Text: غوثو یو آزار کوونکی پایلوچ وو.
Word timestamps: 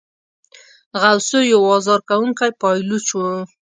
غوثو 1.01 1.39
یو 1.51 1.59
آزار 1.75 1.99
کوونکی 2.09 2.51
پایلوچ 2.61 3.07
وو. 3.19 3.33